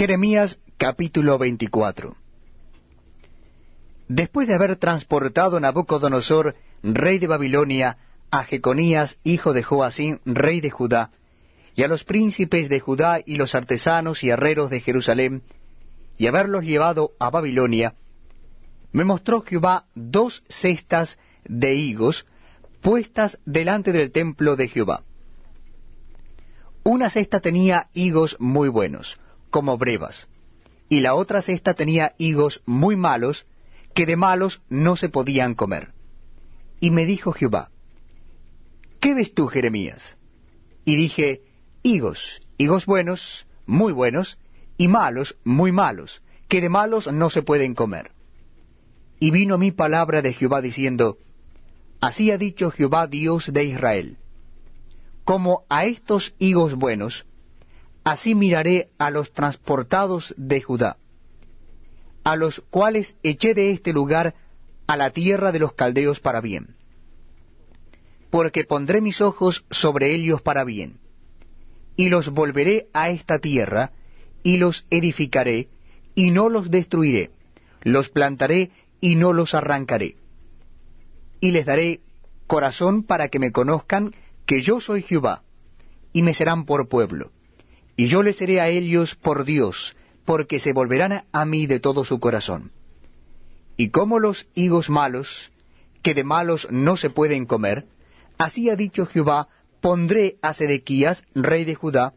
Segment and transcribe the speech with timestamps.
[0.00, 2.16] Jeremías capítulo 24
[4.08, 7.98] Después de haber transportado Nabucodonosor, rey de Babilonia,
[8.30, 11.10] a Jeconías, hijo de Joacín, rey de Judá,
[11.74, 15.42] y a los príncipes de Judá y los artesanos y herreros de Jerusalén,
[16.16, 17.92] y haberlos llevado a Babilonia,
[18.92, 22.26] me mostró Jehová dos cestas de higos
[22.80, 25.02] puestas delante del templo de Jehová.
[26.84, 29.20] Una cesta tenía higos muy buenos,
[29.50, 30.28] como brevas,
[30.88, 33.46] y la otra cesta tenía higos muy malos,
[33.94, 35.92] que de malos no se podían comer.
[36.80, 37.70] Y me dijo Jehová,
[39.00, 40.16] ¿qué ves tú, Jeremías?
[40.84, 41.42] Y dije,
[41.82, 44.38] higos, higos buenos, muy buenos,
[44.76, 48.12] y malos, muy malos, que de malos no se pueden comer.
[49.18, 51.18] Y vino mi palabra de Jehová diciendo,
[52.00, 54.16] Así ha dicho Jehová Dios de Israel,
[55.24, 57.26] como a estos higos buenos,
[58.04, 60.96] así miraré a los transportados de Judá,
[62.24, 64.34] a los cuales eché de este lugar
[64.86, 66.76] a la tierra de los caldeos para bien.
[68.30, 70.98] Porque pondré mis ojos sobre ellos para bien,
[71.96, 73.92] y los volveré a esta tierra,
[74.42, 75.68] y los edificaré,
[76.14, 77.30] y no los destruiré,
[77.82, 80.16] los plantaré y no los arrancaré.
[81.40, 82.00] Y les daré
[82.46, 84.14] corazón para que me conozcan
[84.46, 85.42] que yo soy Jehová,
[86.12, 87.30] y me serán por pueblo
[88.00, 92.02] y yo les seré a ellos por Dios, porque se volverán a mí de todo
[92.02, 92.72] su corazón.
[93.76, 95.52] Y como los higos malos,
[96.00, 97.84] que de malos no se pueden comer,
[98.38, 99.48] así ha dicho Jehová,
[99.82, 102.14] pondré a Sedequías, rey de Judá,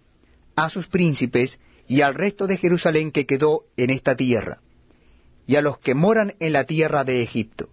[0.56, 4.60] a sus príncipes y al resto de Jerusalén que quedó en esta tierra,
[5.48, 7.68] y a los que moran en la tierra de Egipto.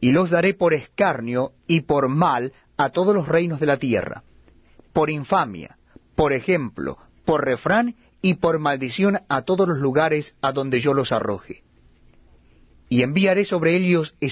[0.00, 4.22] Y los daré por escarnio y por mal a todos los reinos de la tierra,
[4.92, 5.75] por infamia,
[6.16, 11.12] por ejemplo, por refrán y por maldición a todos los lugares a donde yo los
[11.12, 11.62] arroje.
[12.88, 14.16] Y enviaré sobre ellos